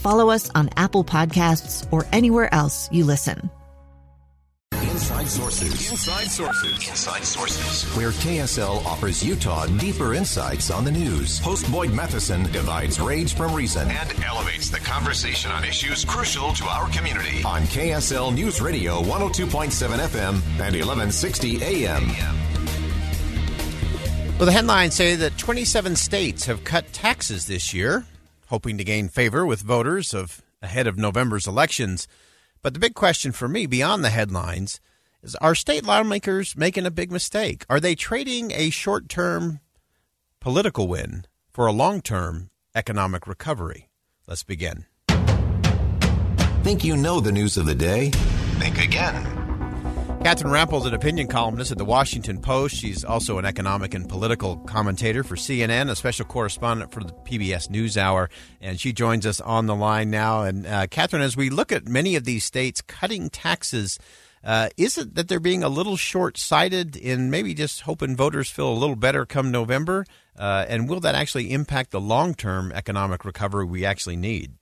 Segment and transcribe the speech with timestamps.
[0.00, 3.50] follow us on Apple Podcasts, or anywhere else you listen.
[4.72, 5.90] Inside Sources.
[5.90, 6.88] Inside Sources.
[6.88, 7.96] Inside Sources.
[7.96, 11.38] Where KSL offers Utah deeper insights on the news.
[11.38, 16.64] Host Boyd Matheson divides rage from reason and elevates the conversation on issues crucial to
[16.64, 17.42] our community.
[17.44, 22.06] On KSL News Radio 102.7 FM and 1160 AM.
[24.38, 28.06] Well, the headlines say that 27 states have cut taxes this year,
[28.50, 32.06] hoping to gain favor with voters of ahead of November's elections.
[32.62, 34.80] But the big question for me, beyond the headlines,
[35.22, 37.64] is are state lawmakers making a big mistake?
[37.70, 39.60] Are they trading a short term
[40.40, 43.88] political win for a long term economic recovery?
[44.26, 44.84] Let's begin.
[46.62, 48.10] Think you know the news of the day?
[48.58, 49.39] Think again.
[50.22, 52.76] Catherine is an opinion columnist at the Washington Post.
[52.76, 57.70] She's also an economic and political commentator for CNN, a special correspondent for the PBS
[57.70, 58.28] NewsHour,
[58.60, 60.42] and she joins us on the line now.
[60.42, 63.98] And uh, Catherine, as we look at many of these states cutting taxes,
[64.44, 68.50] uh, is it that they're being a little short sighted in maybe just hoping voters
[68.50, 70.04] feel a little better come November?
[70.38, 74.52] Uh, and will that actually impact the long term economic recovery we actually need?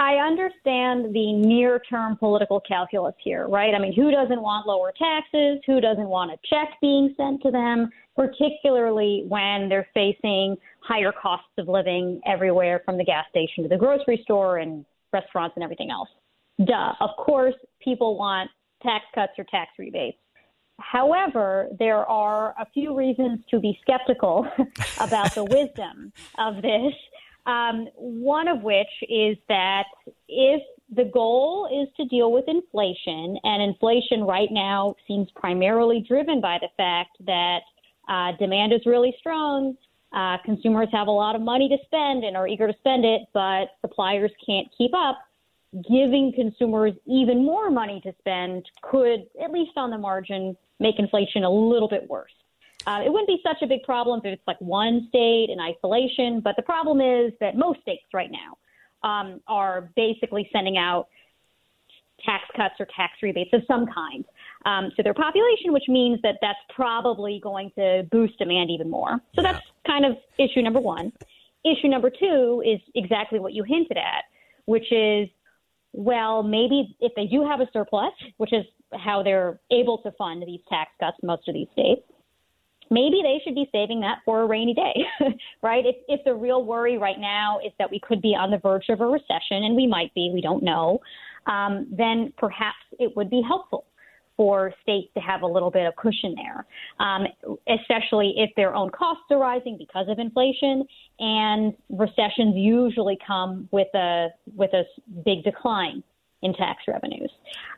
[0.00, 3.74] I understand the near term political calculus here, right?
[3.74, 5.60] I mean, who doesn't want lower taxes?
[5.66, 11.52] Who doesn't want a check being sent to them, particularly when they're facing higher costs
[11.58, 15.90] of living everywhere from the gas station to the grocery store and restaurants and everything
[15.90, 16.08] else?
[16.64, 16.94] Duh.
[17.00, 18.50] Of course, people want
[18.82, 20.16] tax cuts or tax rebates.
[20.78, 24.46] However, there are a few reasons to be skeptical
[25.00, 26.94] about the wisdom of this.
[27.50, 29.84] Um, one of which is that
[30.28, 30.62] if
[30.94, 36.58] the goal is to deal with inflation, and inflation right now seems primarily driven by
[36.60, 37.60] the fact that
[38.08, 39.76] uh, demand is really strong,
[40.12, 43.22] uh, consumers have a lot of money to spend and are eager to spend it,
[43.32, 45.18] but suppliers can't keep up.
[45.88, 51.44] Giving consumers even more money to spend could, at least on the margin, make inflation
[51.44, 52.32] a little bit worse.
[52.86, 56.40] Uh, it wouldn't be such a big problem if it's like one state in isolation,
[56.40, 61.08] but the problem is that most states right now um, are basically sending out
[62.24, 64.24] tax cuts or tax rebates of some kind
[64.66, 69.20] um, to their population, which means that that's probably going to boost demand even more.
[69.34, 69.52] So yeah.
[69.52, 71.12] that's kind of issue number one.
[71.64, 74.24] Issue number two is exactly what you hinted at,
[74.66, 75.28] which is
[75.92, 78.64] well, maybe if they do have a surplus, which is
[78.94, 82.02] how they're able to fund these tax cuts, most of these states,
[82.90, 85.04] maybe they should be saving that for a rainy day,
[85.62, 85.86] right?
[85.86, 88.88] If, if the real worry right now is that we could be on the verge
[88.88, 91.00] of a recession, and we might be, we don't know,
[91.46, 93.84] um, then perhaps it would be helpful
[94.36, 96.66] for states to have a little bit of cushion there,
[96.98, 97.26] um,
[97.68, 100.82] especially if their own costs are rising because of inflation,
[101.18, 104.84] and recessions usually come with a with a
[105.26, 106.02] big decline
[106.40, 107.30] in tax revenues.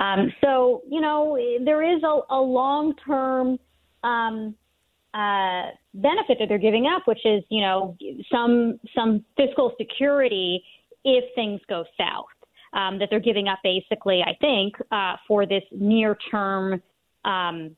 [0.00, 3.58] Um, so you know there is a, a long term
[4.02, 4.54] um,
[5.16, 7.96] uh, benefit that they're giving up, which is you know
[8.30, 10.62] some some fiscal security
[11.04, 12.26] if things go south.
[12.72, 16.82] Um, that they're giving up basically, I think, uh, for this near term
[17.24, 17.74] um,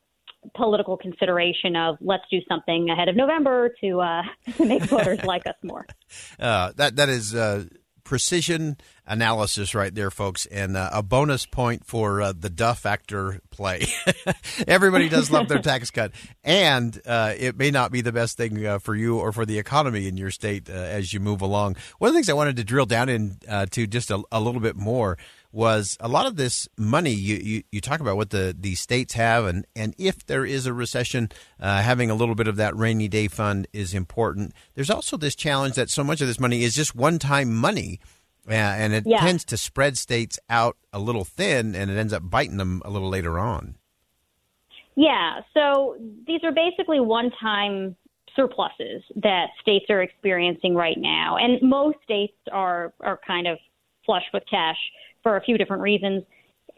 [0.57, 4.23] political consideration of let's do something ahead of November to uh,
[4.57, 5.87] to make voters like us more.
[6.41, 7.65] Uh, that that is uh,
[8.09, 13.41] precision analysis right there, folks, and uh, a bonus point for uh, the Duff actor
[13.51, 13.87] play.
[14.67, 16.13] Everybody does love their tax cut,
[16.43, 19.59] and uh, it may not be the best thing uh, for you or for the
[19.59, 21.77] economy in your state uh, as you move along.
[21.99, 24.63] One of the things I wanted to drill down into uh, just a, a, little
[24.63, 25.19] bit more
[25.51, 29.15] was a lot of this money you, you, you, talk about what the, the states
[29.15, 32.77] have, and, and if there is a recession, uh, having a little bit of that
[32.77, 34.53] rainy day fund is important.
[34.75, 37.99] There's also this challenge that so much of this money is just one time money
[38.49, 39.21] yeah, and it yeah.
[39.21, 42.91] tends to spread states out a little thin, and it ends up biting them a
[42.91, 43.77] little later on.
[44.95, 45.97] Yeah, so
[46.27, 47.95] these are basically one time
[48.35, 51.37] surpluses that states are experiencing right now.
[51.37, 53.59] And most states are, are kind of
[54.09, 54.79] flush with cash
[55.23, 56.25] for a few different reasons.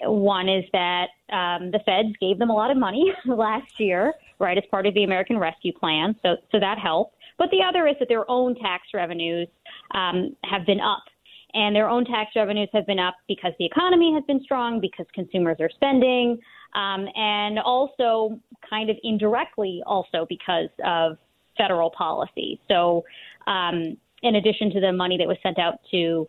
[0.02, 4.58] One is that um, the feds gave them a lot of money last year, right,
[4.58, 6.16] as part of the American Rescue Plan.
[6.22, 7.14] So, so that helped.
[7.38, 9.48] But the other is that their own tax revenues
[9.94, 11.04] um, have been up.
[11.52, 15.06] And their own tax revenues have been up because the economy has been strong, because
[15.14, 16.38] consumers are spending,
[16.74, 18.38] um, and also
[18.68, 21.18] kind of indirectly also because of
[21.58, 22.60] federal policy.
[22.68, 23.04] So,
[23.46, 26.28] um, in addition to the money that was sent out to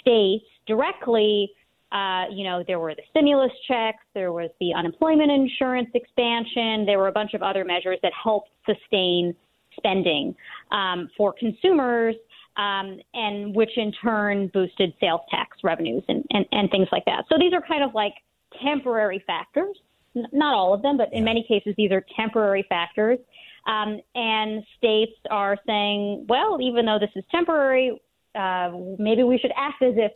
[0.00, 1.50] states directly,
[1.92, 6.98] uh, you know, there were the stimulus checks, there was the unemployment insurance expansion, there
[6.98, 9.34] were a bunch of other measures that helped sustain
[9.76, 10.34] spending
[10.70, 12.14] um, for consumers,
[12.56, 17.24] um, and which in turn boosted sales tax revenues and, and, and things like that.
[17.28, 18.14] So these are kind of like
[18.62, 19.76] temporary factors.
[20.16, 23.18] N- not all of them, but in many cases, these are temporary factors.
[23.66, 28.00] Um, and states are saying, well, even though this is temporary,
[28.34, 30.12] uh, maybe we should act as if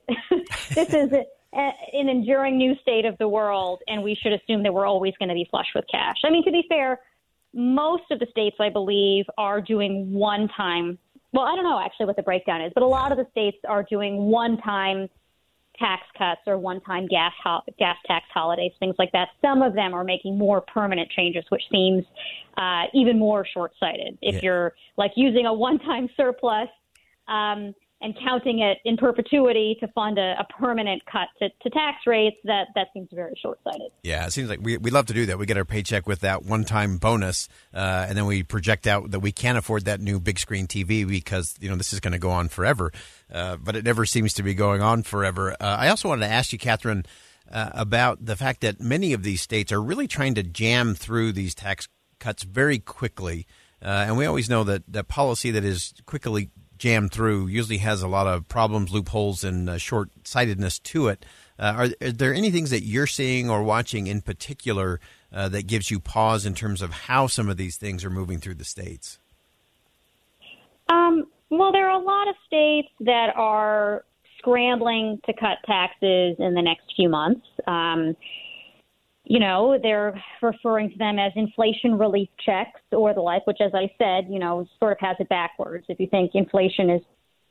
[0.75, 1.25] this is a,
[1.57, 5.15] a, an enduring new state of the world, and we should assume that we're always
[5.19, 6.17] going to be flush with cash.
[6.25, 7.01] I mean, to be fair,
[7.53, 10.99] most of the states, I believe, are doing one time.
[11.33, 13.59] Well, I don't know actually what the breakdown is, but a lot of the states
[13.69, 15.09] are doing one time
[15.79, 19.29] tax cuts or one-time gas ho- gas tax holidays, things like that.
[19.43, 22.05] Some of them are making more permanent changes, which seems
[22.57, 24.19] uh, even more short-sighted.
[24.23, 24.41] If Yeah.
[24.43, 26.69] you're like using a one-time surplus
[27.27, 32.07] um, and counting it in perpetuity to fund a, a permanent cut to, to tax
[32.07, 33.91] rates, that that seems very short-sighted.
[34.03, 35.39] Yeah, it seems like we, we love to do that.
[35.39, 39.11] We get our paycheck with that one time bonus, uh, and then we project out
[39.13, 42.13] that we can't afford that new big screen TV because you know this is going
[42.13, 42.93] to go on forever.
[43.33, 45.53] Uh, but it never seems to be going on forever.
[45.53, 47.07] Uh, I also wanted to ask you, Catherine,
[47.51, 51.33] uh, about the fact that many of these states are really trying to jam through
[51.33, 51.89] these tax
[52.21, 53.47] cuts very quickly,
[53.83, 56.51] uh, and we always know that that policy that is quickly
[56.85, 61.25] jammed through usually has a lot of problems, loopholes, and uh, short sightedness to it.
[61.59, 65.01] Uh, are, are there any things that you're seeing or watching in particular
[65.33, 68.39] uh, that gives you pause in terms of how some of these things are moving
[68.39, 69.19] through the states?
[70.91, 74.05] Um, well, there are a lot of states that are
[74.37, 77.47] scrambling to cut taxes in the next few months.
[77.67, 78.15] Um,
[79.25, 83.73] you know, they're referring to them as inflation relief checks or the like, which, as
[83.75, 85.87] I said, you know, sort of has it backwards.
[85.89, 87.03] If you think inflation is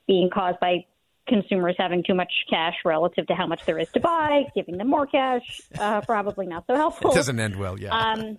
[0.07, 0.85] being caused by
[1.27, 4.87] consumers having too much cash relative to how much there is to buy, giving them
[4.87, 7.11] more cash, uh, probably not so helpful.
[7.11, 7.97] It doesn't end well, yeah.
[7.97, 8.37] Um,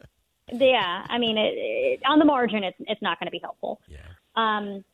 [0.52, 3.80] yeah, I mean, it, it, on the margin, it's it's not going to be helpful.
[3.88, 3.98] yeah.
[4.36, 4.84] Um,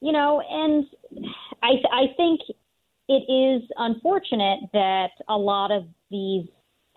[0.00, 0.86] you know, and
[1.62, 2.40] I I think
[3.08, 6.46] it is unfortunate that a lot of these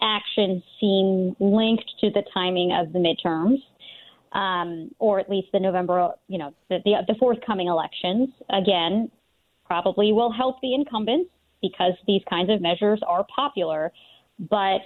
[0.01, 3.57] actions seem linked to the timing of the midterms,
[4.33, 8.29] um, or at least the November, you know, the, the the forthcoming elections.
[8.49, 9.09] Again,
[9.65, 11.29] probably will help the incumbents
[11.61, 13.91] because these kinds of measures are popular,
[14.39, 14.79] but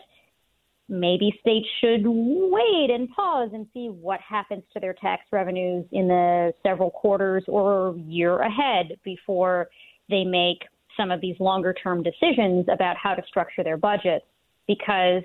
[0.87, 6.07] maybe states should wait and pause and see what happens to their tax revenues in
[6.07, 9.69] the several quarters or year ahead before
[10.09, 10.59] they make
[10.97, 14.25] some of these longer term decisions about how to structure their budgets
[14.67, 15.23] because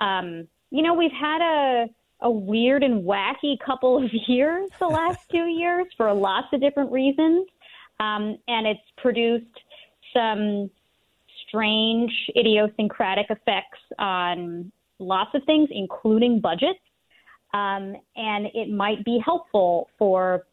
[0.00, 1.86] um, you know we've had a
[2.20, 6.90] a weird and wacky couple of years the last two years for lots of different
[6.90, 7.46] reasons
[8.00, 9.46] um, and it's produced
[10.14, 10.70] some
[11.46, 16.78] strange idiosyncratic effects on lots of things, including budgets.
[17.54, 20.46] Um, and it might be helpful for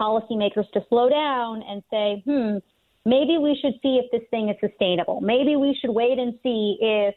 [0.00, 2.56] policymakers to slow down and say, hmm,
[3.04, 5.20] maybe we should see if this thing is sustainable.
[5.20, 7.14] Maybe we should wait and see if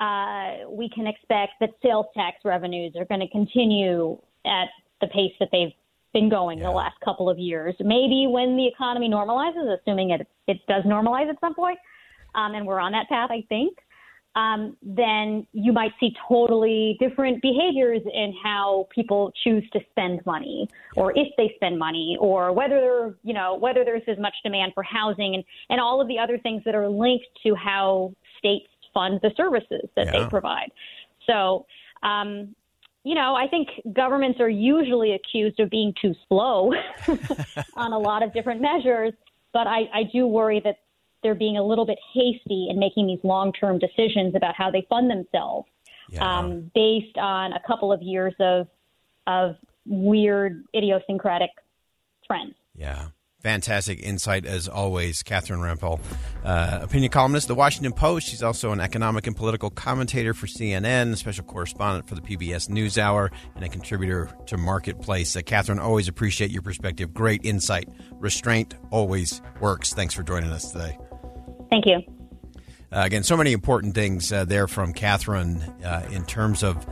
[0.00, 4.68] uh, we can expect that sales tax revenues are going to continue at
[5.00, 5.72] the pace that they've
[6.12, 7.74] been going the last couple of years.
[7.78, 11.78] Maybe when the economy normalizes, assuming it it does normalize at some point,
[12.34, 13.78] um, and we're on that path, I think,
[14.36, 20.68] um, then you might see totally different behaviors in how people choose to spend money,
[20.96, 24.82] or if they spend money, or whether you know whether there's as much demand for
[24.82, 29.20] housing and and all of the other things that are linked to how states fund
[29.22, 30.12] the services that Yeah.
[30.24, 30.70] they provide.
[31.26, 31.66] So.
[32.02, 32.54] Um,
[33.02, 36.72] you know, I think governments are usually accused of being too slow
[37.74, 39.14] on a lot of different measures,
[39.54, 40.80] but I, I do worry that
[41.22, 44.86] they're being a little bit hasty in making these long term decisions about how they
[44.90, 45.66] fund themselves
[46.10, 46.38] Yeah.
[46.40, 48.66] um, based on a couple of years of,
[49.26, 49.56] of
[49.86, 51.50] weird idiosyncratic
[52.26, 52.54] trends.
[52.74, 53.06] Yeah.
[53.40, 55.98] Fantastic insight as always, Catherine Rampell,
[56.44, 58.28] uh, opinion columnist, The Washington Post.
[58.28, 63.30] She's also an economic and political commentator for CNN, special correspondent for the PBS NewsHour,
[63.54, 65.34] and a contributor to Marketplace.
[65.34, 67.14] Uh, Catherine, always appreciate your perspective.
[67.14, 67.88] Great insight.
[68.12, 69.94] Restraint always works.
[69.94, 70.98] Thanks for joining us today.
[71.70, 72.02] Thank you.
[72.92, 76.86] Uh, again, so many important things uh, there from Catherine uh, in terms of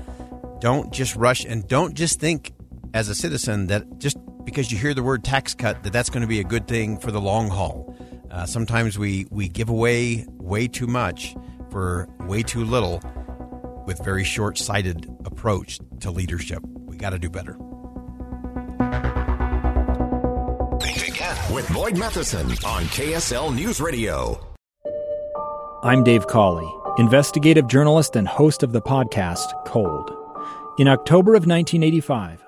[0.60, 2.52] don't just rush and don't just think
[2.94, 4.16] as a citizen that just
[4.48, 6.96] because you hear the word tax cut that that's going to be a good thing
[6.96, 7.94] for the long haul.
[8.30, 11.36] Uh, sometimes we, we give away way too much
[11.70, 13.02] for way too little
[13.84, 16.62] with very short sighted approach to leadership.
[16.86, 17.58] We got to do better.
[20.80, 24.40] Think again with Boyd Matheson on KSL News Radio.
[25.82, 30.10] I'm Dave Cawley, investigative journalist and host of the podcast Cold.
[30.78, 32.47] In October of 1985,